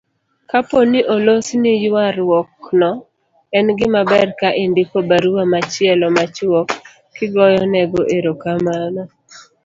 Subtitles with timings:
[0.51, 2.89] Kapo ni olosni ywaruokno,
[3.57, 6.69] en gimaber ka indiko barua machielo machuok
[7.15, 9.01] kigoyonego erokamano